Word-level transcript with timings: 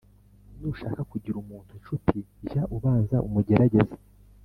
Nushaka 0.59 1.01
kugira 1.11 1.35
umuntu 1.43 1.71
incuti, 1.79 2.17
jya 2.47 2.63
ubanza 2.75 3.15
umugerageze 3.27 3.95